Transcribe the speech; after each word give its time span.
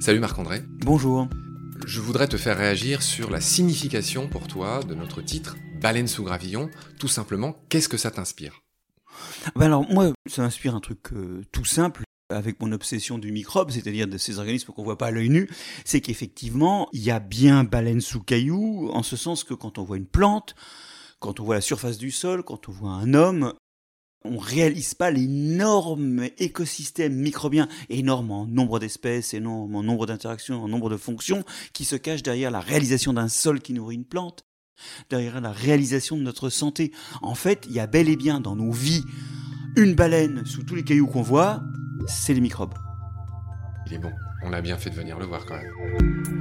Salut 0.00 0.20
Marc-André. 0.20 0.62
Bonjour. 0.80 1.28
Je 1.86 2.00
voudrais 2.00 2.26
te 2.26 2.36
faire 2.36 2.56
réagir 2.56 3.02
sur 3.02 3.30
la 3.30 3.40
signification 3.40 4.28
pour 4.28 4.48
toi 4.48 4.82
de 4.82 4.94
notre 4.94 5.22
titre 5.22 5.56
Baleine 5.80 6.08
sous 6.08 6.24
gravillon. 6.24 6.68
Tout 6.98 7.06
simplement, 7.06 7.54
qu'est-ce 7.68 7.88
que 7.88 7.96
ça 7.96 8.10
t'inspire? 8.10 8.60
Ben 9.54 9.66
Alors 9.66 9.88
moi, 9.88 10.12
ça 10.26 10.42
m'inspire 10.42 10.74
un 10.74 10.80
truc 10.80 11.12
euh, 11.12 11.42
tout 11.52 11.64
simple 11.64 12.02
avec 12.28 12.60
mon 12.60 12.72
obsession 12.72 13.18
du 13.18 13.32
microbe, 13.32 13.70
c'est-à-dire 13.70 14.08
de 14.08 14.18
ces 14.18 14.38
organismes 14.38 14.72
qu'on 14.72 14.82
voit 14.82 14.98
pas 14.98 15.06
à 15.06 15.10
l'œil 15.10 15.28
nu, 15.28 15.48
c'est 15.84 16.00
qu'effectivement, 16.00 16.88
il 16.92 17.02
y 17.02 17.10
a 17.10 17.20
bien 17.20 17.64
baleine 17.64 18.00
sous 18.00 18.20
caillou, 18.20 18.90
en 18.92 19.02
ce 19.02 19.16
sens 19.16 19.44
que 19.44 19.54
quand 19.54 19.78
on 19.78 19.84
voit 19.84 19.96
une 19.96 20.06
plante, 20.06 20.54
quand 21.18 21.40
on 21.40 21.44
voit 21.44 21.56
la 21.56 21.60
surface 21.60 21.98
du 21.98 22.10
sol, 22.10 22.42
quand 22.42 22.68
on 22.68 22.72
voit 22.72 22.90
un 22.90 23.14
homme, 23.14 23.52
on 24.24 24.38
réalise 24.38 24.94
pas 24.94 25.10
l'énorme 25.10 26.26
écosystème 26.38 27.14
microbien, 27.14 27.68
énorme 27.88 28.30
en 28.30 28.46
nombre 28.46 28.78
d'espèces, 28.78 29.34
énorme 29.34 29.74
en 29.74 29.82
nombre 29.82 30.06
d'interactions, 30.06 30.62
en 30.62 30.68
nombre 30.68 30.90
de 30.90 30.96
fonctions, 30.96 31.44
qui 31.72 31.84
se 31.84 31.96
cache 31.96 32.22
derrière 32.22 32.50
la 32.50 32.60
réalisation 32.60 33.12
d'un 33.12 33.28
sol 33.28 33.60
qui 33.60 33.72
nourrit 33.72 33.96
une 33.96 34.04
plante, 34.04 34.44
derrière 35.08 35.40
la 35.40 35.52
réalisation 35.52 36.16
de 36.16 36.22
notre 36.22 36.50
santé. 36.50 36.92
En 37.22 37.34
fait, 37.34 37.66
il 37.68 37.72
y 37.74 37.80
a 37.80 37.86
bel 37.86 38.08
et 38.08 38.16
bien 38.16 38.40
dans 38.40 38.56
nos 38.56 38.72
vies 38.72 39.04
une 39.76 39.94
baleine 39.94 40.44
sous 40.44 40.64
tous 40.64 40.74
les 40.74 40.84
cailloux 40.84 41.06
qu'on 41.06 41.22
voit, 41.22 41.62
c'est 42.06 42.34
les 42.34 42.40
microbes. 42.40 42.74
Il 43.86 43.94
est 43.94 43.98
bon, 43.98 44.12
on 44.42 44.52
a 44.52 44.60
bien 44.60 44.76
fait 44.76 44.90
de 44.90 44.96
venir 44.96 45.18
le 45.18 45.26
voir 45.26 45.46
quand 45.46 45.56
même. 45.56 46.40